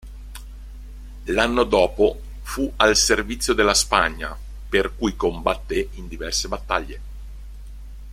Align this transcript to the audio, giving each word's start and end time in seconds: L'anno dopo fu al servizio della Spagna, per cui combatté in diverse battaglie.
L'anno 1.25 1.63
dopo 1.63 2.21
fu 2.41 2.73
al 2.77 2.95
servizio 2.95 3.53
della 3.53 3.75
Spagna, 3.75 4.35
per 4.67 4.95
cui 4.97 5.15
combatté 5.15 5.89
in 5.93 6.07
diverse 6.07 6.47
battaglie. 6.47 7.01